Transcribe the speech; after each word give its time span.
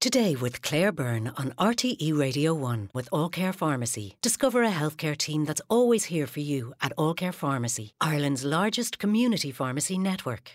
Today 0.00 0.36
with 0.36 0.62
Claire 0.62 0.92
Byrne 0.92 1.32
on 1.36 1.54
RTE 1.58 2.16
Radio 2.16 2.54
1 2.54 2.90
with 2.94 3.08
All 3.10 3.28
Care 3.28 3.52
Pharmacy. 3.52 4.14
Discover 4.22 4.62
a 4.62 4.70
healthcare 4.70 5.16
team 5.16 5.44
that's 5.44 5.60
always 5.68 6.04
here 6.04 6.28
for 6.28 6.38
you 6.38 6.72
at 6.80 6.92
All 6.96 7.14
Care 7.14 7.32
Pharmacy, 7.32 7.94
Ireland's 8.00 8.44
largest 8.44 9.00
community 9.00 9.50
pharmacy 9.50 9.98
network. 9.98 10.52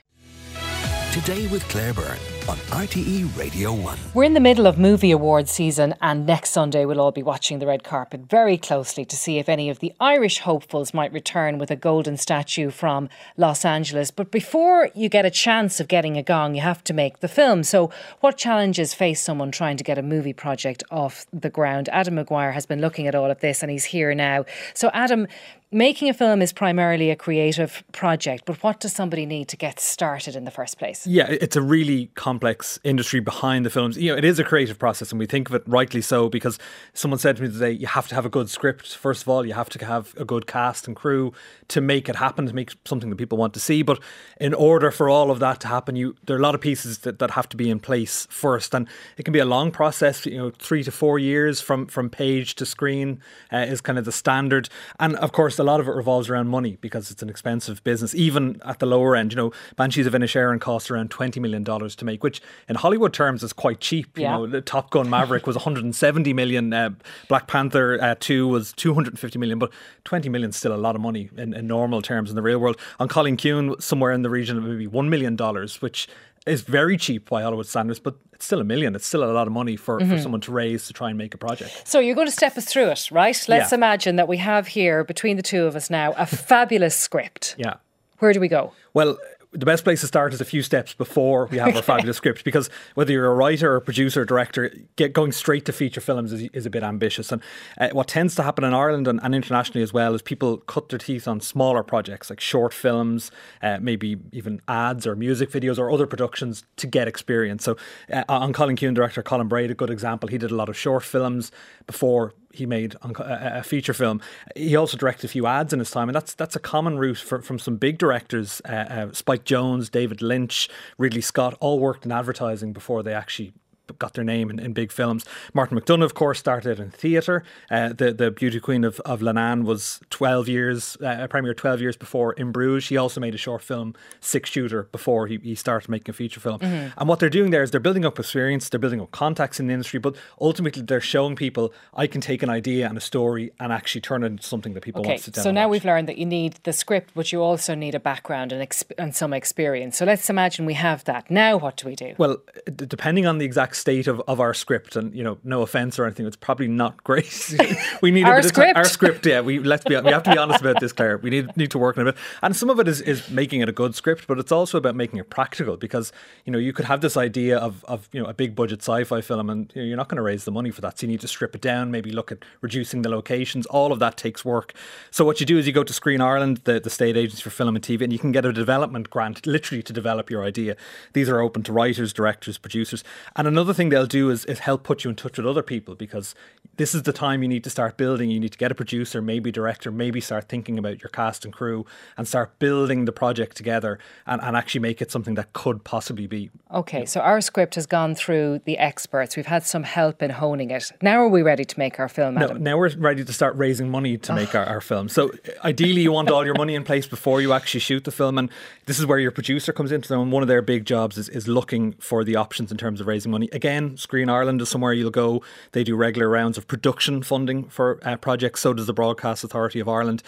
Today 1.12 1.46
with 1.48 1.68
Claire 1.68 1.94
Byrne 1.94 2.33
on 2.50 2.58
RTE 2.58 3.38
Radio 3.38 3.72
1. 3.74 3.98
We're 4.14 4.24
in 4.24 4.34
the 4.34 4.40
middle 4.40 4.68
of 4.68 4.78
movie 4.78 5.12
awards 5.12 5.52
season, 5.52 5.96
and 6.02 6.26
next 6.26 6.50
Sunday 6.50 6.84
we'll 6.86 7.00
all 7.00 7.12
be 7.12 7.24
watching 7.24 7.60
the 7.60 7.68
red 7.68 7.84
carpet 7.84 8.22
very 8.30 8.58
closely 8.58 9.06
to 9.06 9.16
see 9.16 9.38
if 9.38 9.48
any 9.48 9.70
of 9.70 9.80
the 9.80 9.94
Irish 10.00 10.40
hopefuls 10.40 10.94
might 10.94 11.14
return 11.14 11.58
with 11.58 11.72
a 11.72 11.76
golden 11.76 12.18
statue 12.18 12.70
from 12.70 13.08
Los 13.38 13.64
Angeles. 13.64 14.12
But 14.12 14.32
before 14.32 14.90
you 14.94 15.08
get 15.08 15.26
a 15.26 15.32
chance 15.32 15.80
of 15.80 15.88
getting 15.88 16.18
a 16.18 16.24
gong, 16.24 16.56
you 16.56 16.62
have 16.62 16.84
to 16.86 16.94
make 16.94 17.20
the 17.20 17.28
film. 17.28 17.64
So, 17.64 17.92
what 18.20 18.38
challenges 18.38 18.94
face 18.94 19.22
someone 19.22 19.52
trying 19.52 19.78
to 19.78 19.84
get 19.84 19.98
a 19.98 20.04
movie 20.04 20.34
project 20.34 20.84
off 20.92 21.26
the 21.32 21.50
ground? 21.50 21.88
Adam 21.90 22.16
McGuire 22.16 22.54
has 22.54 22.66
been 22.66 22.82
looking 22.82 23.08
at 23.08 23.16
all 23.16 23.32
of 23.32 23.40
this, 23.40 23.62
and 23.62 23.72
he's 23.72 23.86
here 23.86 24.14
now. 24.14 24.46
So, 24.74 24.90
Adam, 24.94 25.28
making 25.74 26.10
a 26.10 26.14
film 26.14 26.42
is 26.42 26.54
primarily 26.54 27.10
a 27.10 27.16
creative 27.16 27.84
project, 27.92 28.46
but 28.46 28.62
what 28.64 28.80
does 28.80 28.94
somebody 28.94 29.26
need 29.26 29.48
to 29.50 29.58
get 29.58 29.80
started 29.80 30.36
in 30.36 30.46
the 30.46 30.52
first 30.52 30.78
place? 30.78 31.06
Yeah, 31.08 31.28
it's 31.30 31.56
a 31.56 31.62
really 31.62 32.08
complex 32.16 32.80
industry 32.84 33.20
behind 33.20 33.66
the 33.66 33.70
films. 33.70 33.98
You 33.98 34.12
know, 34.12 34.18
it 34.18 34.24
is 34.24 34.40
a 34.40 34.44
creative 34.44 34.78
process, 34.78 35.12
and 35.12 35.20
we 35.20 35.26
think 35.26 35.50
of 35.50 35.56
it 35.56 35.64
rightly 35.66 36.02
so 36.02 36.30
because 36.30 36.60
someone 36.94 37.20
said 37.20 37.38
to 37.38 37.44
me 37.44 37.50
today, 37.50 37.72
you 37.72 37.88
have 37.88 38.08
to 38.10 38.16
have 38.16 38.26
a 38.26 38.30
good 38.30 38.50
script. 38.50 38.96
First 38.96 39.24
of 39.24 39.30
all, 39.30 39.46
you 39.46 39.54
have 39.54 39.70
to 39.70 39.86
have 39.86 40.14
a 40.18 40.26
good 40.26 40.48
cast 40.48 40.88
and 40.88 40.96
crew 40.96 41.34
to 41.70 41.82
make 41.82 42.08
it 42.08 42.16
happen, 42.16 42.46
to 42.48 42.54
make 42.54 42.74
something 42.86 43.10
that 43.10 43.16
people 43.16 43.38
want 43.38 43.54
to 43.54 43.60
see. 43.60 43.82
But 43.82 44.00
in 44.40 44.54
order 44.54 44.92
for 44.92 45.10
all 45.10 45.32
of 45.32 45.40
that 45.40 45.60
to 45.62 45.68
happen, 45.68 45.96
you 45.96 46.16
there 46.26 46.36
are 46.36 46.40
a 46.40 46.44
lot 46.44 46.56
of 46.56 46.62
pieces 46.62 47.00
that, 47.00 47.20
that 47.20 47.32
have 47.32 47.50
to 47.50 47.58
be 47.58 47.70
in 47.70 47.80
place 47.80 48.28
first, 48.30 48.74
and 48.74 48.88
it 49.18 49.24
can 49.24 49.34
be 49.34 49.40
a 49.40 49.46
long 49.46 49.72
process. 49.72 50.26
You 50.26 50.38
know, 50.38 50.52
three 50.52 50.84
to 50.84 50.92
four 50.92 51.20
years 51.20 51.62
from 51.62 51.88
from 51.88 52.10
page 52.10 52.56
to 52.56 52.66
screen 52.66 53.20
uh, 53.52 53.58
is 53.58 53.82
kind 53.82 53.98
of 53.98 54.06
the 54.06 54.12
standard, 54.12 54.70
and 55.00 55.16
of 55.18 55.32
course 55.32 55.60
a 55.64 55.66
lot 55.66 55.80
of 55.80 55.88
it 55.88 55.92
revolves 55.92 56.30
around 56.30 56.50
money 56.50 56.78
because 56.82 57.10
it's 57.10 57.24
an 57.24 57.30
expensive 57.30 57.84
business, 57.84 58.14
even 58.14 58.62
at 58.66 58.80
the 58.80 58.86
lower 58.86 59.16
end. 59.16 59.32
You 59.32 59.38
know, 59.38 59.52
Banshees 59.78 60.06
of 60.06 60.14
Inisherin 60.14 60.60
costs 60.60 60.92
around 60.92 61.10
$20 61.10 61.42
million 61.42 61.64
to 61.64 62.06
make, 62.06 62.22
which 62.22 62.42
in 62.68 62.76
Hollywood 62.76 63.14
terms 63.14 63.44
is 63.44 63.54
quite 63.54 63.80
cheap. 63.80 64.18
Yeah. 64.18 64.40
You 64.40 64.48
know, 64.48 64.60
Top 64.62 64.92
Gun 64.92 65.10
Maverick 65.10 65.48
was 65.48 65.56
170 65.56 66.34
million, 66.34 66.74
uh, 66.74 66.90
Black 67.30 67.48
Panther 67.48 67.98
uh, 68.02 68.16
2 68.20 68.48
was 68.48 68.74
250 68.74 69.40
million, 69.40 69.58
but 69.58 69.72
20 70.04 70.28
million 70.30 70.50
is 70.50 70.58
still 70.58 70.74
a 70.74 70.78
lot 70.78 70.96
of 70.96 71.02
money 71.02 71.30
in, 71.38 71.54
in 71.54 71.66
normal 71.66 72.02
terms 72.02 72.30
in 72.30 72.36
the 72.36 72.42
real 72.42 72.60
world. 72.60 72.78
An 73.00 73.08
Cailín 73.08 73.82
somewhere 73.82 74.12
in 74.12 74.22
the 74.22 74.30
region 74.30 74.58
of 74.58 74.66
maybe 74.66 74.88
$1 74.88 75.08
million, 75.08 75.38
which 75.80 76.10
is 76.46 76.62
very 76.62 76.98
cheap 76.98 77.30
by 77.30 77.42
Hollywood 77.42 77.68
standards, 77.68 78.00
but 78.00 78.16
it's 78.34 78.46
still 78.46 78.60
a 78.60 78.64
million. 78.64 78.96
It's 78.96 79.08
still 79.08 79.24
a 79.24 79.32
lot 79.32 79.48
of 79.48 79.54
money 79.54 79.76
for, 79.76 80.00
mm-hmm. 80.00 80.10
for 80.10 80.18
someone 80.20 80.42
to 80.42 80.52
raise 80.52 80.88
to 80.88 80.94
try 80.94 81.10
and 81.10 81.18
make 81.18 81.34
a 81.34 81.38
project. 81.38 81.88
So 81.88 82.00
you're 82.00 82.16
going 82.16 82.28
to 82.28 82.34
step 82.34 82.58
us 82.58 82.66
through 82.66 82.90
it, 82.90 83.10
right? 83.12 83.38
Let's 83.48 83.72
yeah. 83.72 83.76
imagine 83.76 84.18
that 84.18 84.28
we 84.28 84.38
have 84.38 84.68
here 84.68 85.04
between 85.04 85.38
the 85.38 85.44
two 85.44 85.66
of 85.66 85.76
us 85.76 85.90
now 85.90 86.14
a 86.18 86.26
fabulous 86.26 86.96
script. 86.96 87.56
Yeah. 87.58 87.76
Where 88.20 88.34
do 88.34 88.40
we 88.40 88.48
go? 88.48 88.74
Well, 88.94 89.18
the 89.54 89.66
best 89.66 89.84
place 89.84 90.02
to 90.02 90.08
start 90.08 90.34
is 90.34 90.42
a 90.42 90.46
few 90.46 90.64
steps 90.64 90.94
before 90.94 91.46
we 91.46 91.58
have 91.58 91.76
our 91.76 91.82
fabulous 91.82 92.18
script 92.18 92.44
because 92.44 92.70
whether 92.96 93.12
you're 93.12 93.32
a 93.32 93.34
writer 93.34 93.76
or 93.76 93.80
producer 93.80 94.22
or 94.22 94.26
director, 94.26 94.74
get 94.96 95.14
going 95.14 95.32
straight 95.32 95.66
to 95.66 95.72
feature 95.72 96.02
films 96.02 96.34
is, 96.34 96.50
is 96.54 96.66
a 96.66 96.70
bit 96.70 96.84
ambitious. 96.84 97.32
And 97.32 97.42
uh, 97.78 97.90
what 97.90 98.08
tends 98.08 98.36
to 98.36 98.44
happen 98.44 98.64
in 98.64 98.74
Ireland 98.74 99.08
and, 99.08 99.20
and, 99.24 99.34
internationally 99.34 99.82
as 99.84 99.92
well 99.92 100.14
is 100.14 100.22
people 100.22 100.58
cut 100.58 100.90
their 100.90 101.00
teeth 101.00 101.28
on 101.28 101.42
smaller 101.42 101.84
projects 101.84 102.30
like 102.30 102.40
short 102.40 102.74
films, 102.74 103.32
uh, 103.62 103.78
maybe 103.82 104.18
even 104.32 104.62
ads 104.68 105.06
or 105.06 105.16
music 105.16 105.50
videos 105.52 105.78
or 105.78 105.92
other 105.92 106.08
productions 106.08 106.64
to 106.78 106.88
get 106.88 107.08
experience. 107.08 107.64
So 107.64 107.78
uh, 108.12 108.24
An 108.30 108.54
Cailín 108.54 108.78
Ciúin, 108.78 108.94
director 108.94 109.22
Colm 109.22 109.50
Bairéad, 109.50 109.72
a 109.72 109.76
good 109.76 109.90
example, 109.90 110.30
he 110.30 110.38
did 110.38 110.52
a 110.52 110.56
lot 110.56 110.70
of 110.70 110.78
short 110.78 111.04
films 111.04 111.52
before 111.86 112.34
he 112.54 112.66
made 112.66 112.96
a 113.02 113.64
feature 113.64 113.94
film. 113.94 114.22
He 114.56 114.76
also 114.76 114.96
directed 114.96 115.26
a 115.26 115.28
few 115.28 115.48
ads 115.48 115.74
in 115.74 115.80
his 115.80 115.92
time, 115.92 116.08
and 116.08 116.16
that's 116.16 116.36
that's 116.36 116.56
a 116.56 116.60
common 116.60 116.98
route 116.98 117.18
for, 117.18 117.42
from 117.42 117.58
some 117.60 117.78
big 117.78 117.98
directors. 117.98 118.62
Uh, 118.64 118.72
uh, 118.72 119.12
Spike 119.12 119.44
Jonze, 119.44 119.90
David 119.90 120.22
Lynch, 120.22 120.70
Ridley 120.98 121.22
Scott 121.22 121.58
all 121.60 121.80
worked 121.80 122.06
in 122.06 122.12
advertising 122.12 122.72
before 122.72 123.02
they 123.02 123.14
actually 123.14 123.54
got 124.00 124.14
their 124.14 124.24
name 124.24 124.50
in, 124.50 124.60
in 124.60 124.74
big 124.74 124.92
films. 124.92 125.26
Martin 125.54 125.80
McDonagh, 125.80 126.04
of 126.04 126.14
course, 126.14 126.40
started 126.40 126.80
in 126.80 126.92
theatre. 126.92 127.44
Uh, 127.70 127.90
the 127.90 128.14
the 128.14 128.32
Beauty 128.32 128.60
Queen 128.60 128.84
of, 128.84 129.00
of 129.02 129.22
Leenane 129.22 129.64
was 129.64 130.00
12 130.10 130.48
years, 130.48 130.98
uh, 131.04 131.28
premiere 131.28 131.54
12 131.54 131.82
years 131.82 131.98
before 131.98 132.34
In 132.34 132.52
Bruges. 132.52 132.90
He 132.90 132.98
also 132.98 133.20
made 133.20 133.36
a 133.36 133.38
short 133.38 133.62
film, 133.62 133.96
Six 134.20 134.50
Shooter, 134.50 134.84
before 134.92 135.28
he, 135.28 135.38
he 135.38 135.56
started 135.56 135.90
making 135.90 136.12
a 136.12 136.14
feature 136.14 136.40
film. 136.40 136.60
Mm-hmm. 136.60 137.00
And 137.00 137.10
what 137.10 137.20
they're 137.20 137.30
doing 137.30 137.52
there 137.52 137.64
is 137.64 137.72
they're 137.72 137.80
building 137.80 138.06
up 138.06 138.20
experience, 138.20 138.70
they're 138.70 138.80
building 138.80 139.02
up 139.02 139.12
contacts 139.12 139.60
in 139.60 139.68
the 139.68 139.74
industry, 139.74 140.00
but 140.00 140.16
ultimately 140.40 140.82
they're 140.82 141.02
showing 141.02 141.36
people 141.36 141.74
I 141.94 142.08
can 142.08 142.22
take 142.22 142.44
an 142.44 142.50
idea 142.50 142.88
and 142.88 142.98
a 142.98 143.02
story 143.02 143.52
and 143.60 143.72
actually 143.72 144.02
turn 144.02 144.24
it 144.24 144.28
into 144.28 144.44
something 144.44 144.74
that 144.74 144.82
people 144.82 145.02
okay, 145.02 145.10
want 145.10 145.20
to 145.20 145.24
sit 145.26 145.34
down 145.36 145.44
So 145.44 145.52
now 145.52 145.68
watch. 145.68 145.72
we've 145.72 145.86
learned 145.86 146.08
that 146.08 146.18
you 146.18 146.26
need 146.26 146.60
the 146.64 146.74
script, 146.74 147.12
but 147.16 147.32
you 147.32 147.42
also 147.42 147.76
need 147.76 147.96
a 147.96 148.00
background 148.00 148.52
and, 148.52 148.68
exp- 148.68 148.92
and 148.98 149.16
some 149.16 149.34
experience. 149.34 149.98
So 149.98 150.06
let's 150.06 150.30
imagine 150.30 150.66
we 150.66 150.74
have 150.76 151.04
that. 151.06 151.30
Now 151.30 151.58
what 151.58 151.78
do 151.78 151.88
we 151.88 151.96
do? 151.96 152.16
Well, 152.18 152.38
d- 152.66 152.86
depending 152.86 153.26
on 153.26 153.38
the 153.38 153.46
exact 153.46 153.73
state 153.76 154.08
of, 154.08 154.22
of 154.28 154.40
our 154.40 154.54
script, 154.54 154.96
and 154.96 155.14
you 155.16 155.24
know, 155.24 155.38
no 155.44 155.62
offense 155.62 156.00
or 156.00 156.06
anything, 156.06 156.26
it's 156.26 156.36
probably 156.36 156.68
not 156.68 157.04
great. 157.04 157.56
we 158.02 158.12
need 158.12 158.26
our 158.26 158.40
a 158.40 158.42
bit 158.42 158.50
script. 158.50 158.78
Our 158.78 158.86
script, 158.86 159.26
yeah. 159.26 159.42
We 159.42 159.60
let's 159.60 159.84
be 159.84 159.96
we 160.00 160.12
have 160.12 160.24
to 160.24 160.32
be 160.32 160.38
honest 160.38 160.62
about 160.62 160.80
this, 160.80 160.92
Claire. 160.98 161.18
We 161.18 161.30
need 161.30 161.56
need 161.56 161.72
to 161.72 161.78
work 161.78 161.98
on 161.98 162.08
a 162.08 162.12
bit, 162.12 162.22
and 162.42 162.56
some 162.56 162.70
of 162.70 162.80
it 162.80 162.88
is 162.88 163.02
is 163.02 163.30
making 163.30 163.62
it 163.62 163.70
a 163.70 163.72
good 163.72 163.96
script, 163.96 164.28
but 164.28 164.40
it's 164.40 164.52
also 164.52 164.78
about 164.78 164.96
making 164.96 165.20
it 165.20 165.30
practical 165.30 165.78
because 165.78 166.12
you 166.46 166.52
know 166.52 166.60
you 166.60 166.74
could 166.74 166.86
have 166.86 167.02
this 167.02 167.16
idea 167.16 167.58
of 167.58 167.84
of 167.86 168.10
you 168.12 168.22
know 168.22 168.28
a 168.28 168.34
big 168.34 168.56
budget 168.56 168.82
sci-fi 168.82 169.22
film, 169.22 169.50
and 169.50 169.72
you 169.76 169.82
know, 169.82 169.88
you're 169.88 169.98
not 169.98 170.10
going 170.10 170.18
to 170.18 170.24
raise 170.24 170.46
the 170.46 170.52
money 170.52 170.72
for 170.72 170.82
that, 170.82 171.00
so 171.00 171.06
you 171.06 171.12
need 171.12 171.22
to 171.22 171.28
strip 171.28 171.56
it 171.56 171.62
down, 171.62 171.92
maybe 171.92 172.12
look 172.12 172.32
at 172.32 172.40
reducing 172.62 173.02
the 173.02 173.10
locations. 173.10 173.66
All 173.68 173.92
of 173.92 174.00
that 174.00 174.18
takes 174.18 174.44
work. 174.44 174.74
So 175.12 175.24
what 175.24 175.40
you 175.40 175.46
do 175.46 175.58
is 175.58 175.68
you 175.68 175.74
go 175.74 175.84
to 175.84 175.94
Screen 175.94 176.22
Ireland, 176.22 176.62
the 176.66 176.80
the 176.80 176.90
state 176.90 177.16
agency 177.16 177.42
for 177.42 177.50
film 177.50 177.76
and 177.76 177.84
TV, 177.84 178.02
and 178.02 178.12
you 178.12 178.20
can 178.20 178.32
get 178.32 178.46
a 178.46 178.52
development 178.52 179.10
grant, 179.10 179.46
literally 179.48 179.84
to 179.84 179.94
develop 179.94 180.30
your 180.30 180.44
idea. 180.44 180.76
These 181.14 181.30
are 181.30 181.40
open 181.40 181.64
to 181.64 181.74
writers, 181.74 182.12
directors, 182.12 182.58
producers, 182.58 183.04
and 183.36 183.48
another 183.48 183.63
thing 183.72 183.90
they'll 183.90 184.08
do 184.08 184.32
is 184.32 184.46
is 184.46 184.60
help 184.60 184.84
put 184.84 185.04
you 185.04 185.12
in 185.12 185.16
touch 185.16 185.38
with 185.38 185.46
other 185.46 185.62
people 185.62 185.94
because 185.94 186.34
this 186.78 186.96
is 186.96 187.04
the 187.04 187.14
time 187.14 187.44
you 187.44 187.48
need 187.48 187.64
to 187.64 187.70
start 187.70 187.98
building. 187.98 188.32
You 188.32 188.40
need 188.40 188.52
to 188.52 188.58
get 188.58 188.72
a 188.72 188.76
producer, 188.76 189.22
maybe 189.22 189.52
director, 189.52 189.92
maybe 189.92 190.20
start 190.20 190.50
thinking 190.50 190.80
about 190.80 191.02
your 191.04 191.10
cast 191.10 191.46
and 191.46 191.54
crew 191.54 191.86
and 192.18 192.28
start 192.28 192.58
building 192.58 193.06
the 193.06 193.12
project 193.12 193.56
together 193.56 194.00
and, 194.26 194.42
and 194.42 194.58
actually 194.58 194.82
make 194.82 195.02
it 195.02 195.12
something 195.12 195.36
that 195.36 195.54
could 195.54 195.84
possibly 195.84 196.26
be. 196.26 196.50
Okay, 196.72 197.06
so 197.06 197.22
our 197.22 197.42
script 197.42 197.76
has 197.76 197.86
gone 197.86 198.16
through 198.16 198.62
the 198.66 198.78
experts. 198.80 199.36
We've 199.36 199.46
had 199.46 199.66
some 199.66 199.84
help 199.84 200.24
in 200.24 200.32
honing 200.32 200.72
it. 200.72 200.92
Now 201.02 201.20
are 201.20 201.30
we 201.30 201.44
ready 201.44 201.66
to 201.66 201.80
make 201.80 202.00
our 202.00 202.10
film? 202.10 202.36
No, 202.36 202.48
now 202.48 202.78
we're 202.78 202.96
ready 202.98 203.24
to 203.24 203.34
start 203.34 203.56
raising 203.56 203.92
money 203.92 204.18
to 204.18 204.32
oh. 204.32 204.36
make 204.36 204.56
our, 204.56 204.66
our 204.66 204.82
film. 204.82 205.10
So 205.10 205.32
ideally, 205.64 206.02
you 206.02 206.12
want 206.12 206.32
all 206.32 206.46
your 206.46 206.56
money 206.56 206.74
in 206.74 206.84
place 206.84 207.06
before 207.06 207.42
you 207.42 207.54
actually 207.54 207.82
shoot 207.82 208.04
the 208.04 208.12
film, 208.12 208.38
and 208.38 208.50
this 208.86 209.00
is 209.00 209.06
where 209.06 209.20
your 209.20 209.32
producer 209.32 209.72
comes 209.72 209.92
into 209.92 210.10
them. 210.10 210.22
And 210.22 210.32
one 210.32 210.42
of 210.42 210.48
their 210.48 210.62
big 210.62 210.86
jobs 210.86 211.18
is, 211.18 211.30
is 211.30 211.48
looking 211.48 211.94
for 211.94 212.24
the 212.24 212.36
options 212.36 212.72
in 212.72 212.78
terms 212.78 213.00
of 213.00 213.08
raising 213.08 213.32
money. 213.32 213.50
Again, 213.54 213.98
Screen 213.98 214.30
Ireland 214.30 214.62
is 214.62 214.70
somewhere 214.70 214.94
you'll 214.94 215.12
go. 215.12 215.44
They 215.72 215.84
do 215.84 215.96
regular 215.96 216.28
rounds 216.28 216.58
of 216.58 216.68
production 216.68 217.24
funding 217.24 217.66
for 217.70 218.00
uh, 218.04 218.18
projects. 218.18 218.62
So 218.62 218.74
does 218.74 218.88
the 218.88 218.94
Broadcast 218.94 219.44
Authority 219.44 219.80
of 219.80 219.88
Ireland. 219.88 220.24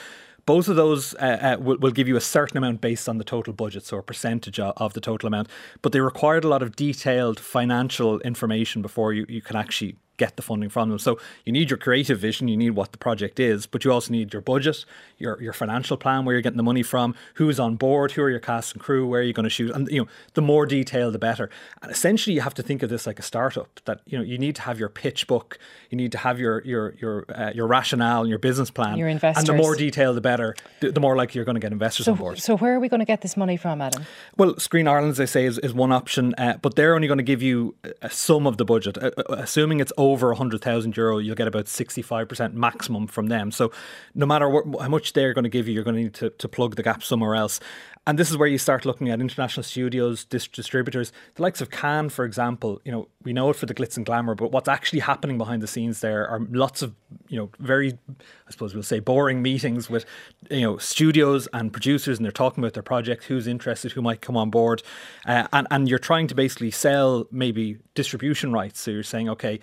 Both 0.46 0.68
of 0.68 0.76
those 0.76 1.16
uh, 1.16 1.56
uh, 1.58 1.58
will, 1.60 1.78
will, 1.78 1.92
give 1.92 2.08
you 2.08 2.16
a 2.16 2.22
certain 2.22 2.58
amount 2.58 2.80
based 2.80 3.10
on 3.10 3.18
the 3.18 3.24
total 3.24 3.52
budget, 3.52 3.84
so 3.84 3.98
a 3.98 4.04
percentage 4.04 4.60
of, 4.60 4.74
of, 4.78 4.94
the 4.94 5.02
total 5.02 5.26
amount. 5.26 5.50
But 5.82 5.92
they 5.92 6.02
required 6.02 6.44
a 6.44 6.48
lot 6.48 6.62
of 6.62 6.76
detailed 6.76 7.40
financial 7.40 8.20
information 8.20 8.84
before 8.84 9.12
you, 9.12 9.26
you 9.28 9.42
can 9.42 9.56
actually 9.56 9.98
get 10.18 10.36
the 10.36 10.42
funding 10.42 10.70
from 10.70 10.90
them. 10.90 11.00
So 11.00 11.20
you 11.46 11.52
need 11.52 11.70
your 11.70 11.78
creative 11.78 12.20
vision, 12.20 12.48
you 12.48 12.58
need 12.58 12.72
what 12.72 12.92
the 12.92 12.98
project 12.98 13.40
is, 13.40 13.66
but 13.66 13.84
you 13.84 13.92
also 13.92 14.12
need 14.12 14.34
your 14.34 14.42
budget, 14.42 14.86
your 15.18 15.42
your 15.42 15.54
financial 15.54 15.98
plan, 15.98 16.26
where 16.26 16.34
you're 16.34 16.42
getting 16.42 16.58
the 16.58 16.64
money 16.64 16.84
from, 16.84 17.16
who's 17.36 17.60
on 17.60 17.76
board, 17.76 18.14
who 18.14 18.22
are 18.24 18.30
your 18.30 18.40
cast 18.40 18.74
and 18.74 18.82
crew, 18.82 19.08
where 19.08 19.22
are 19.22 19.24
you 19.24 19.34
going 19.34 19.46
to 19.46 19.50
shoot, 19.50 19.72
and 19.72 19.88
you 19.90 20.02
know 20.02 20.08
the 20.34 20.42
more 20.42 20.66
detail 20.66 21.12
the 21.12 21.20
better. 21.20 21.50
And 21.82 21.92
essentially, 21.92 22.34
you 22.34 22.42
have 22.42 22.54
to 22.56 22.64
think 22.64 22.84
of 22.84 22.90
this 22.90 23.08
like 23.08 23.20
a 23.20 23.24
startup. 23.24 23.80
That 23.86 24.02
you 24.06 24.18
know 24.18 24.24
you 24.24 24.38
need 24.38 24.56
to 24.56 24.62
have 24.64 24.80
your 24.80 24.90
pitch 24.90 25.28
book, 25.28 25.60
you 25.90 25.98
need 25.98 26.12
to 26.14 26.18
have 26.20 26.40
your 26.40 26.62
your 26.64 26.94
your 27.00 27.26
uh, 27.34 27.52
your 27.54 27.68
rationale 27.68 28.22
and 28.22 28.30
your 28.30 28.40
business 28.40 28.70
plan, 28.72 28.98
your 28.98 29.08
investors, 29.08 29.48
and 29.48 29.58
the 29.58 29.62
more 29.62 29.76
detail 29.76 30.14
the 30.14 30.22
better. 30.22 30.56
The, 30.80 30.92
the 30.92 31.00
more 31.00 31.16
likely 31.16 31.40
you're 31.40 31.46
going 31.46 31.56
to 31.56 31.62
get 31.62 31.72
investors 31.72 32.06
so, 32.06 32.14
on 32.14 32.18
board. 32.18 32.40
So 32.40 32.58
where 32.58 32.76
are 32.76 32.80
we 32.80 32.90
going 32.90 33.00
to 33.00 33.06
get 33.06 33.22
this 33.22 33.38
money 33.38 33.58
from, 33.58 33.82
Adam? 33.82 34.06
Well, 34.38 34.58
Screen 34.60 34.88
Ireland, 34.88 35.12
as 35.12 35.20
I 35.20 35.26
say, 35.26 35.46
is, 35.46 35.58
is 35.60 35.74
one 35.74 35.92
option, 35.92 36.34
uh, 36.38 36.58
but 36.62 36.76
they're 36.76 36.96
only 36.96 37.08
going 37.08 37.18
to 37.18 37.24
give 37.24 37.42
you 37.42 37.76
a 38.02 38.10
sum 38.10 38.48
of 38.48 38.58
the 38.58 38.66
budget, 38.66 38.98
uh, 39.02 39.12
assuming 39.30 39.80
it's 39.80 39.92
over 40.12 40.34
hundred 40.34 40.62
thousand 40.62 40.96
euro, 40.98 41.18
you'll 41.18 41.36
get 41.36 41.48
about 41.48 41.66
65% 41.66 42.54
maximum 42.54 43.08
from 43.08 43.28
them. 43.28 43.52
So 43.52 43.72
no 44.14 44.26
matter 44.26 44.50
what, 44.50 44.82
how 44.82 44.90
much 44.90 45.14
they're 45.14 45.34
going 45.34 45.44
to 45.44 45.50
give 45.50 45.68
you, 45.68 45.74
you're 45.74 45.84
going 45.84 45.96
to 45.96 46.04
need 46.04 46.14
to, 46.16 46.30
to 46.30 46.48
plug 46.48 46.76
the 46.76 46.84
gap 46.84 47.04
somewhere 47.04 47.36
else. 47.36 47.60
And 48.08 48.20
this 48.20 48.30
is 48.30 48.38
where 48.38 48.48
you 48.48 48.60
start 48.60 48.86
looking 48.86 49.10
at 49.10 49.20
international 49.20 49.64
studios, 49.64 50.26
dis- 50.26 50.48
distributors, 50.48 51.12
the 51.36 51.42
likes 51.42 51.60
of 51.60 51.72
Cannes, 51.72 52.10
for 52.10 52.24
example. 52.24 52.80
You 52.86 52.92
know, 52.92 53.08
we 53.24 53.34
know 53.34 53.50
it 53.50 53.56
for 53.56 53.66
the 53.66 53.74
glitz 53.74 53.98
and 53.98 54.06
glamour, 54.06 54.36
but 54.36 54.52
what's 54.52 54.68
actually 54.68 55.00
happening 55.00 55.40
behind 55.40 55.64
the 55.64 55.68
scenes 55.68 56.02
there 56.02 56.28
are 56.28 56.40
lots 56.52 56.84
of, 56.84 56.94
you 57.28 57.38
know, 57.38 57.50
very, 57.60 57.94
I 58.48 58.52
suppose 58.52 58.76
we'll 58.76 58.84
say, 58.84 59.00
boring 59.00 59.42
meetings 59.42 59.90
with, 59.90 60.06
you 60.52 60.62
know, 60.62 60.78
studios 60.78 61.48
and 61.52 61.74
producers, 61.74 62.18
and 62.18 62.26
they're 62.26 62.32
talking 62.32 62.64
about 62.64 62.74
their 62.74 62.84
project, 62.84 63.24
who's 63.24 63.48
interested, 63.48 63.94
who 63.94 64.04
might 64.04 64.22
come 64.22 64.38
on 64.38 64.52
board, 64.52 64.84
uh, 65.26 65.48
and 65.52 65.68
and 65.72 65.90
you're 65.90 65.98
trying 65.98 66.28
to 66.28 66.36
basically 66.36 66.72
sell 66.72 67.28
maybe 67.32 67.78
distribution 67.96 68.54
rights. 68.54 68.80
So 68.80 68.92
you're 68.92 69.04
saying, 69.04 69.30
okay, 69.30 69.60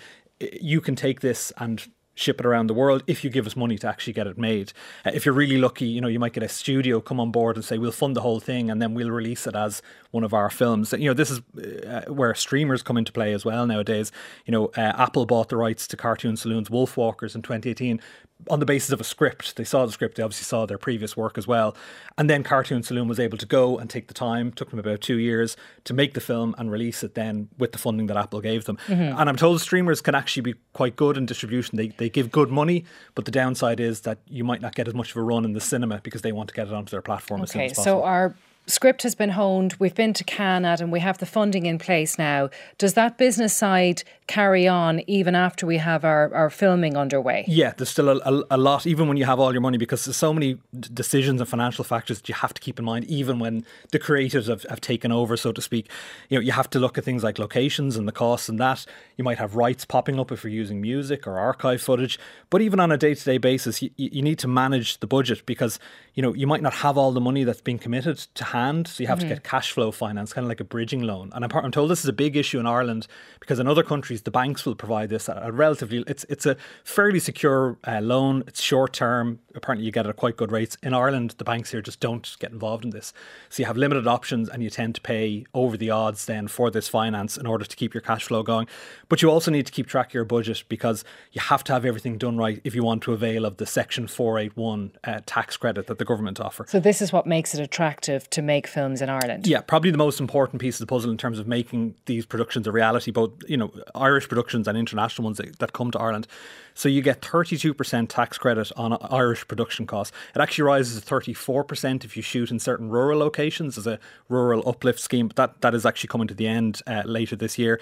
you 0.60 0.80
can 0.80 0.96
take 0.96 1.20
this 1.20 1.52
and 1.58 1.86
ship 2.14 2.40
it 2.40 2.46
around 2.46 2.66
the 2.66 2.74
world 2.74 3.02
if 3.06 3.24
you 3.24 3.30
give 3.30 3.46
us 3.46 3.56
money 3.56 3.78
to 3.78 3.88
actually 3.88 4.12
get 4.12 4.26
it 4.26 4.38
made. 4.38 4.72
Uh, 5.04 5.10
if 5.14 5.24
you're 5.24 5.34
really 5.34 5.58
lucky, 5.58 5.86
you 5.86 6.00
know, 6.00 6.08
you 6.08 6.18
might 6.18 6.32
get 6.32 6.42
a 6.42 6.48
studio 6.48 7.00
come 7.00 7.18
on 7.18 7.30
board 7.30 7.56
and 7.56 7.64
say, 7.64 7.78
we'll 7.78 7.92
fund 7.92 8.14
the 8.14 8.20
whole 8.20 8.40
thing 8.40 8.70
and 8.70 8.80
then 8.82 8.94
we'll 8.94 9.10
release 9.10 9.46
it 9.46 9.54
as 9.54 9.82
one 10.10 10.24
of 10.24 10.34
our 10.34 10.50
films. 10.50 10.92
You 10.92 11.06
know, 11.06 11.14
this 11.14 11.30
is 11.30 11.40
uh, 11.86 12.02
where 12.08 12.34
streamers 12.34 12.82
come 12.82 12.96
into 12.96 13.12
play 13.12 13.32
as 13.32 13.44
well 13.44 13.66
nowadays. 13.66 14.12
You 14.46 14.52
know, 14.52 14.66
uh, 14.76 14.92
Apple 14.96 15.26
bought 15.26 15.48
the 15.48 15.56
rights 15.56 15.86
to 15.88 15.96
Cartoon 15.96 16.36
Saloon's 16.36 16.68
Wolfwalkers 16.68 17.34
in 17.34 17.42
2018 17.42 18.00
on 18.48 18.60
the 18.60 18.66
basis 18.66 18.90
of 18.90 19.00
a 19.00 19.04
script. 19.04 19.56
They 19.56 19.64
saw 19.64 19.86
the 19.86 19.92
script, 19.92 20.16
they 20.16 20.22
obviously 20.22 20.44
saw 20.44 20.66
their 20.66 20.78
previous 20.78 21.16
work 21.16 21.38
as 21.38 21.46
well. 21.46 21.76
And 22.18 22.28
then 22.28 22.42
Cartoon 22.42 22.82
Saloon 22.82 23.08
was 23.08 23.20
able 23.20 23.38
to 23.38 23.46
go 23.46 23.78
and 23.78 23.88
take 23.88 24.08
the 24.08 24.14
time, 24.14 24.52
took 24.52 24.70
them 24.70 24.78
about 24.78 25.00
two 25.00 25.16
years 25.16 25.56
to 25.84 25.94
make 25.94 26.14
the 26.14 26.20
film 26.20 26.54
and 26.58 26.70
release 26.70 27.02
it 27.02 27.14
then 27.14 27.48
with 27.58 27.72
the 27.72 27.78
funding 27.78 28.06
that 28.06 28.16
Apple 28.16 28.40
gave 28.40 28.64
them. 28.64 28.78
Mm-hmm. 28.86 29.18
And 29.18 29.28
I'm 29.28 29.36
told 29.36 29.60
streamers 29.60 30.00
can 30.00 30.14
actually 30.14 30.42
be 30.42 30.54
quite 30.72 30.96
good 30.96 31.16
in 31.16 31.26
distribution. 31.26 31.76
They, 31.76 31.88
they 31.88 32.08
give 32.08 32.30
good 32.30 32.50
money, 32.50 32.84
but 33.14 33.24
the 33.24 33.30
downside 33.30 33.80
is 33.80 34.02
that 34.02 34.18
you 34.26 34.44
might 34.44 34.60
not 34.60 34.74
get 34.74 34.88
as 34.88 34.94
much 34.94 35.10
of 35.10 35.16
a 35.16 35.22
run 35.22 35.44
in 35.44 35.52
the 35.52 35.60
cinema 35.60 36.00
because 36.02 36.22
they 36.22 36.32
want 36.32 36.48
to 36.48 36.54
get 36.54 36.68
it 36.68 36.72
onto 36.72 36.90
their 36.90 37.02
platform 37.02 37.40
okay, 37.40 37.44
as 37.44 37.50
soon 37.50 37.62
as 37.62 37.70
possible. 37.72 37.84
So 37.84 38.04
our 38.04 38.34
script 38.66 39.02
has 39.02 39.14
been 39.14 39.30
honed. 39.30 39.74
We've 39.78 39.94
been 39.94 40.12
to 40.14 40.24
Cannes, 40.24 40.80
and 40.80 40.92
we 40.92 41.00
have 41.00 41.18
the 41.18 41.26
funding 41.26 41.66
in 41.66 41.78
place 41.78 42.18
now. 42.18 42.50
Does 42.78 42.94
that 42.94 43.18
business 43.18 43.54
side 43.54 44.04
carry 44.28 44.68
on 44.68 45.02
even 45.08 45.34
after 45.34 45.66
we 45.66 45.78
have 45.78 46.04
our, 46.04 46.32
our 46.32 46.48
filming 46.48 46.96
underway? 46.96 47.44
Yeah, 47.48 47.72
there's 47.76 47.90
still 47.90 48.08
a, 48.08 48.18
a, 48.18 48.44
a 48.52 48.56
lot, 48.56 48.86
even 48.86 49.08
when 49.08 49.16
you 49.16 49.24
have 49.24 49.40
all 49.40 49.52
your 49.52 49.60
money, 49.60 49.78
because 49.78 50.04
there's 50.04 50.16
so 50.16 50.32
many 50.32 50.58
decisions 50.94 51.40
and 51.40 51.48
financial 51.48 51.84
factors 51.84 52.18
that 52.18 52.28
you 52.28 52.34
have 52.34 52.54
to 52.54 52.60
keep 52.60 52.78
in 52.78 52.84
mind, 52.84 53.04
even 53.06 53.38
when 53.38 53.64
the 53.90 53.98
creatives 53.98 54.48
have, 54.48 54.62
have 54.64 54.80
taken 54.80 55.10
over, 55.10 55.36
so 55.36 55.52
to 55.52 55.60
speak. 55.60 55.90
You 56.28 56.38
know, 56.38 56.42
you 56.42 56.52
have 56.52 56.70
to 56.70 56.78
look 56.78 56.96
at 56.96 57.04
things 57.04 57.22
like 57.22 57.38
locations 57.38 57.96
and 57.96 58.06
the 58.06 58.12
costs 58.12 58.48
and 58.48 58.58
that. 58.60 58.86
You 59.16 59.24
might 59.24 59.38
have 59.38 59.56
rights 59.56 59.84
popping 59.84 60.18
up 60.18 60.32
if 60.32 60.44
you're 60.44 60.52
using 60.52 60.80
music 60.80 61.26
or 61.26 61.38
archive 61.38 61.82
footage. 61.82 62.18
But 62.48 62.62
even 62.62 62.80
on 62.80 62.92
a 62.92 62.96
day 62.96 63.14
to 63.14 63.24
day 63.24 63.38
basis, 63.38 63.82
you, 63.82 63.90
you 63.96 64.22
need 64.22 64.38
to 64.38 64.48
manage 64.48 65.00
the 65.00 65.06
budget 65.06 65.44
because, 65.46 65.78
you 66.14 66.22
know, 66.22 66.32
you 66.32 66.46
might 66.46 66.62
not 66.62 66.74
have 66.74 66.96
all 66.96 67.12
the 67.12 67.20
money 67.20 67.44
that's 67.44 67.60
been 67.60 67.78
committed 67.78 68.18
to 68.18 68.44
hand. 68.52 68.88
So 68.88 69.02
you 69.02 69.08
have 69.08 69.18
mm-hmm. 69.18 69.28
to 69.28 69.34
get 69.34 69.44
cash 69.44 69.72
flow 69.72 69.90
finance, 69.90 70.32
kind 70.32 70.44
of 70.44 70.48
like 70.48 70.60
a 70.60 70.64
bridging 70.64 71.02
loan. 71.02 71.30
And 71.34 71.44
I'm, 71.44 71.50
I'm, 71.52 71.72
told 71.72 71.90
this 71.90 72.00
is 72.00 72.08
a 72.08 72.12
big 72.12 72.36
issue 72.36 72.60
in 72.60 72.66
Ireland 72.66 73.06
because 73.40 73.58
in 73.58 73.66
other 73.66 73.82
countries, 73.82 74.22
the 74.22 74.30
banks 74.30 74.64
will 74.64 74.74
provide 74.74 75.10
this 75.10 75.28
at 75.28 75.38
a 75.42 75.50
relatively, 75.50 76.04
it's, 76.06 76.24
it's 76.28 76.46
a 76.46 76.56
fairly 76.84 77.18
secure 77.18 77.76
uh, 77.86 78.00
loan. 78.00 78.44
It's 78.46 78.62
short 78.62 78.92
term. 78.92 79.40
Apparently, 79.54 79.84
you 79.84 79.92
get 79.92 80.06
it 80.06 80.10
at 80.10 80.16
quite 80.16 80.36
good 80.36 80.52
rates. 80.52 80.76
In 80.82 80.94
Ireland, 80.94 81.34
the 81.38 81.44
banks 81.44 81.70
here 81.70 81.82
just 81.82 82.00
don't 82.00 82.36
get 82.38 82.52
involved 82.52 82.84
in 82.84 82.90
this. 82.90 83.12
So 83.48 83.62
you 83.62 83.66
have 83.66 83.76
limited 83.76 84.06
options 84.06 84.48
and 84.48 84.62
you 84.62 84.70
tend 84.70 84.94
to 84.94 85.00
pay 85.00 85.44
over 85.54 85.76
the 85.76 85.90
odds 85.90 86.26
then 86.26 86.48
for 86.48 86.70
this 86.70 86.88
finance 86.88 87.36
in 87.36 87.46
order 87.46 87.64
to 87.64 87.76
keep 87.76 87.94
your 87.94 88.00
cash 88.00 88.24
flow 88.24 88.42
going. 88.42 88.68
But 89.08 89.22
you 89.22 89.30
also 89.30 89.50
need 89.50 89.66
to 89.66 89.72
keep 89.72 89.86
track 89.86 90.08
of 90.08 90.14
your 90.14 90.24
budget 90.24 90.64
because 90.68 91.04
you 91.32 91.40
have 91.40 91.64
to 91.64 91.72
have 91.72 91.84
everything 91.84 92.18
done 92.18 92.36
right 92.36 92.60
if 92.64 92.74
you 92.74 92.82
want 92.82 93.02
to 93.02 93.12
avail 93.12 93.44
of 93.44 93.56
the 93.56 93.66
Section 93.66 94.06
481 94.06 94.92
uh, 95.04 95.20
tax 95.26 95.56
credit 95.56 95.86
that 95.86 95.98
the 95.98 96.04
government 96.04 96.40
offer. 96.40 96.64
So 96.68 96.80
this 96.80 97.00
is 97.00 97.12
what 97.12 97.26
makes 97.26 97.54
it 97.54 97.60
attractive 97.60 98.28
to 98.30 98.41
make 98.42 98.66
films 98.66 99.00
in 99.00 99.08
Ireland. 99.08 99.46
Yeah, 99.46 99.60
probably 99.60 99.90
the 99.90 99.98
most 99.98 100.20
important 100.20 100.60
piece 100.60 100.76
of 100.76 100.86
the 100.86 100.90
puzzle 100.90 101.10
in 101.10 101.16
terms 101.16 101.38
of 101.38 101.46
making 101.46 101.94
these 102.06 102.26
productions 102.26 102.66
a 102.66 102.72
reality, 102.72 103.10
both 103.10 103.32
you 103.48 103.56
know 103.56 103.72
Irish 103.94 104.28
productions 104.28 104.68
and 104.68 104.76
international 104.76 105.24
ones 105.24 105.38
that, 105.38 105.58
that 105.58 105.72
come 105.72 105.90
to 105.92 105.98
Ireland. 105.98 106.26
So 106.74 106.88
you 106.88 107.02
get 107.02 107.20
32% 107.20 108.08
tax 108.08 108.38
credit 108.38 108.72
on 108.76 108.96
Irish 109.10 109.46
production 109.46 109.86
costs. 109.86 110.16
It 110.34 110.40
actually 110.40 110.64
rises 110.64 111.00
to 111.00 111.06
34% 111.06 112.04
if 112.04 112.16
you 112.16 112.22
shoot 112.22 112.50
in 112.50 112.58
certain 112.58 112.88
rural 112.88 113.18
locations 113.18 113.76
as 113.76 113.86
a 113.86 113.98
rural 114.28 114.66
uplift 114.66 114.98
scheme. 114.98 115.28
But 115.28 115.36
that, 115.36 115.60
that 115.60 115.74
is 115.74 115.84
actually 115.84 116.08
coming 116.08 116.28
to 116.28 116.34
the 116.34 116.46
end 116.46 116.80
uh, 116.86 117.02
later 117.04 117.36
this 117.36 117.58
year. 117.58 117.78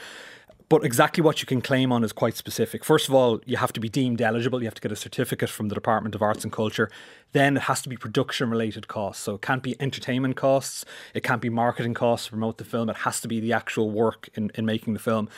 But 0.70 0.84
exactly 0.84 1.20
what 1.20 1.42
you 1.42 1.46
can 1.46 1.60
claim 1.60 1.90
on 1.90 2.04
is 2.04 2.12
quite 2.12 2.36
specific. 2.36 2.84
First 2.84 3.08
of 3.08 3.14
all, 3.14 3.40
you 3.44 3.56
have 3.56 3.72
to 3.72 3.80
be 3.80 3.88
deemed 3.88 4.22
eligible. 4.22 4.60
You 4.60 4.66
have 4.66 4.74
to 4.76 4.80
get 4.80 4.92
a 4.92 4.96
certificate 4.96 5.50
from 5.50 5.68
the 5.68 5.74
Department 5.74 6.14
of 6.14 6.22
Arts 6.22 6.44
and 6.44 6.52
Culture. 6.52 6.88
Then 7.32 7.56
it 7.56 7.64
has 7.64 7.82
to 7.82 7.88
be 7.88 7.96
production 7.96 8.48
related 8.48 8.86
costs. 8.86 9.24
So 9.24 9.34
it 9.34 9.42
can't 9.42 9.64
be 9.64 9.74
entertainment 9.82 10.36
costs, 10.36 10.84
it 11.12 11.24
can't 11.24 11.42
be 11.42 11.48
marketing 11.48 11.94
costs 11.94 12.26
to 12.26 12.30
promote 12.30 12.58
the 12.58 12.64
film. 12.64 12.88
It 12.88 12.98
has 12.98 13.20
to 13.22 13.26
be 13.26 13.40
the 13.40 13.52
actual 13.52 13.90
work 13.90 14.28
in, 14.34 14.52
in 14.54 14.64
making 14.64 14.92
the 14.92 15.00
film. 15.00 15.28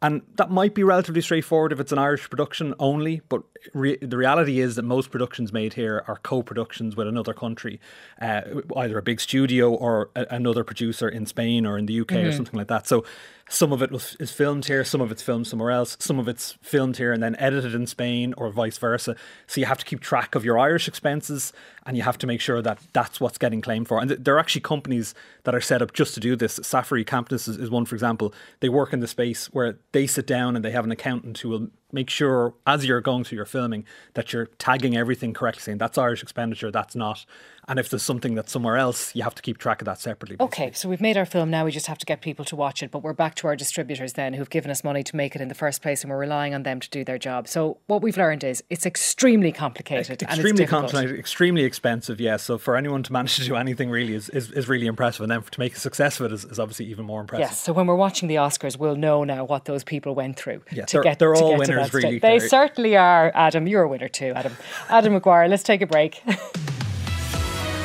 And 0.00 0.22
that 0.36 0.48
might 0.48 0.74
be 0.74 0.84
relatively 0.84 1.20
straightforward 1.20 1.72
if 1.72 1.80
it's 1.80 1.90
an 1.90 1.98
Irish 1.98 2.30
production 2.30 2.72
only, 2.78 3.20
but 3.28 3.42
re- 3.74 3.98
the 4.00 4.16
reality 4.16 4.60
is 4.60 4.76
that 4.76 4.84
most 4.84 5.10
productions 5.10 5.52
made 5.52 5.74
here 5.74 6.04
are 6.06 6.18
co 6.22 6.40
productions 6.40 6.94
with 6.94 7.08
another 7.08 7.34
country, 7.34 7.80
uh, 8.22 8.42
either 8.76 8.98
a 8.98 9.02
big 9.02 9.20
studio 9.20 9.72
or 9.72 10.10
a- 10.14 10.26
another 10.30 10.62
producer 10.62 11.08
in 11.08 11.26
Spain 11.26 11.66
or 11.66 11.76
in 11.76 11.86
the 11.86 12.00
UK 12.00 12.06
mm-hmm. 12.08 12.28
or 12.28 12.32
something 12.32 12.56
like 12.56 12.68
that. 12.68 12.86
So 12.86 13.04
some 13.48 13.72
of 13.72 13.82
it 13.82 13.90
was, 13.90 14.16
is 14.20 14.30
filmed 14.30 14.66
here, 14.66 14.84
some 14.84 15.00
of 15.00 15.10
it's 15.10 15.22
filmed 15.22 15.48
somewhere 15.48 15.72
else, 15.72 15.96
some 15.98 16.20
of 16.20 16.28
it's 16.28 16.52
filmed 16.62 16.98
here 16.98 17.12
and 17.12 17.20
then 17.20 17.34
edited 17.36 17.74
in 17.74 17.86
Spain 17.88 18.34
or 18.36 18.50
vice 18.50 18.78
versa. 18.78 19.16
So 19.48 19.60
you 19.60 19.66
have 19.66 19.78
to 19.78 19.84
keep 19.84 20.00
track 20.00 20.36
of 20.36 20.44
your 20.44 20.58
Irish 20.58 20.86
expenses 20.86 21.52
and 21.88 21.96
you 21.96 22.02
have 22.02 22.18
to 22.18 22.26
make 22.26 22.42
sure 22.42 22.60
that 22.60 22.78
that's 22.92 23.18
what's 23.18 23.38
getting 23.38 23.62
claimed 23.62 23.88
for. 23.88 23.98
And 23.98 24.10
th- 24.10 24.20
there 24.22 24.36
are 24.36 24.38
actually 24.38 24.60
companies 24.60 25.14
that 25.44 25.54
are 25.54 25.60
set 25.60 25.80
up 25.80 25.94
just 25.94 26.12
to 26.14 26.20
do 26.20 26.36
this. 26.36 26.60
Safari 26.62 27.02
Campus 27.02 27.48
is, 27.48 27.56
is 27.56 27.70
one, 27.70 27.86
for 27.86 27.94
example. 27.94 28.34
They 28.60 28.68
work 28.68 28.92
in 28.92 29.00
the 29.00 29.08
space 29.08 29.46
where 29.54 29.78
they 29.92 30.06
sit 30.06 30.26
down 30.26 30.54
and 30.54 30.62
they 30.62 30.70
have 30.70 30.84
an 30.84 30.92
accountant 30.92 31.38
who 31.38 31.48
will 31.48 31.68
make 31.92 32.10
sure 32.10 32.54
as 32.66 32.84
you're 32.84 33.00
going 33.00 33.24
through 33.24 33.36
your 33.36 33.46
filming 33.46 33.84
that 34.14 34.32
you're 34.32 34.46
tagging 34.58 34.96
everything 34.96 35.32
correctly, 35.32 35.62
saying 35.62 35.78
that's 35.78 35.98
Irish 35.98 36.22
expenditure, 36.22 36.70
that's 36.70 36.94
not. 36.94 37.24
And 37.68 37.78
if 37.78 37.90
there's 37.90 38.02
something 38.02 38.34
that's 38.34 38.50
somewhere 38.50 38.78
else, 38.78 39.14
you 39.14 39.22
have 39.22 39.34
to 39.34 39.42
keep 39.42 39.58
track 39.58 39.82
of 39.82 39.84
that 39.84 40.00
separately. 40.00 40.36
Basically. 40.36 40.64
Okay, 40.64 40.74
so 40.74 40.88
we've 40.88 41.02
made 41.02 41.18
our 41.18 41.26
film 41.26 41.50
now, 41.50 41.66
we 41.66 41.70
just 41.70 41.86
have 41.86 41.98
to 41.98 42.06
get 42.06 42.22
people 42.22 42.42
to 42.46 42.56
watch 42.56 42.82
it. 42.82 42.90
But 42.90 43.02
we're 43.02 43.12
back 43.12 43.34
to 43.36 43.46
our 43.46 43.56
distributors 43.56 44.14
then 44.14 44.32
who've 44.32 44.48
given 44.48 44.70
us 44.70 44.82
money 44.82 45.02
to 45.02 45.14
make 45.14 45.36
it 45.36 45.42
in 45.42 45.48
the 45.48 45.54
first 45.54 45.82
place 45.82 46.02
and 46.02 46.10
we're 46.10 46.16
relying 46.16 46.54
on 46.54 46.62
them 46.62 46.80
to 46.80 46.88
do 46.88 47.04
their 47.04 47.18
job. 47.18 47.46
So 47.46 47.76
what 47.86 48.00
we've 48.00 48.16
learned 48.16 48.42
is 48.42 48.64
it's 48.70 48.86
extremely 48.86 49.52
complicated. 49.52 50.22
extremely 50.22 50.64
complicated, 50.64 51.18
extremely 51.18 51.64
expensive, 51.64 52.18
yes. 52.22 52.42
So 52.42 52.56
for 52.56 52.74
anyone 52.74 53.02
to 53.02 53.12
manage 53.12 53.36
to 53.36 53.44
do 53.44 53.54
anything 53.54 53.90
really 53.90 54.14
is, 54.14 54.30
is, 54.30 54.50
is 54.52 54.66
really 54.66 54.86
impressive. 54.86 55.20
And 55.20 55.30
then 55.30 55.42
to 55.42 55.60
make 55.60 55.76
a 55.76 55.80
success 55.80 56.18
of 56.20 56.26
it 56.26 56.32
is, 56.32 56.46
is, 56.46 56.58
obviously 56.58 56.86
even 56.86 57.04
more 57.04 57.20
impressive. 57.20 57.50
Yes, 57.50 57.60
so 57.60 57.74
when 57.74 57.86
we're 57.86 57.96
watching 57.96 58.28
the 58.28 58.36
Oscars, 58.36 58.78
we'll 58.78 58.96
know 58.96 59.24
now 59.24 59.44
what 59.44 59.66
those 59.66 59.84
people 59.84 60.14
went 60.14 60.38
through 60.38 60.62
yeah, 60.72 60.86
to 60.86 60.96
they're, 60.96 61.02
get 61.02 61.18
They're 61.18 61.34
all 61.34 61.50
get 61.50 61.58
winners, 61.58 61.77
really. 61.92 62.18
They 62.18 62.38
certainly 62.38 62.96
are, 62.96 63.32
Adam. 63.34 63.66
You're 63.66 63.82
a 63.82 63.88
winner 63.88 64.08
too, 64.08 64.32
Adam. 64.34 64.56
Adam 64.88 65.18
McGuire, 65.18 65.48
let's 65.48 65.62
take 65.62 65.80
a 65.82 65.86
break. 65.86 66.22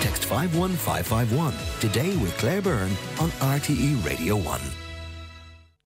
Text 0.01 0.25
51551 0.25 1.53
Today 1.79 2.15
with 2.17 2.37
Claire 2.37 2.61
Byrne 2.61 2.91
on 3.19 3.29
RTE 3.39 4.05
Radio 4.05 4.35
1. 4.35 4.82